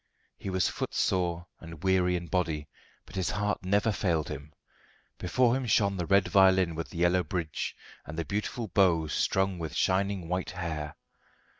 He 0.35 0.49
was 0.49 0.67
footsore 0.67 1.45
and 1.59 1.83
weary 1.83 2.15
in 2.15 2.25
body, 2.25 2.67
but 3.05 3.15
his 3.15 3.29
heart 3.29 3.63
never 3.63 3.91
failed 3.91 4.29
him. 4.29 4.51
Before 5.19 5.55
him 5.55 5.67
shone 5.67 5.95
the 5.97 6.07
red 6.07 6.27
violin 6.27 6.73
with 6.73 6.89
the 6.89 6.97
yellow 6.97 7.23
bridge, 7.23 7.75
and 8.03 8.17
the 8.17 8.25
beautiful 8.25 8.67
bow 8.69 9.05
strung 9.05 9.59
with 9.59 9.75
shining 9.75 10.27
white 10.27 10.49
hair. 10.49 10.95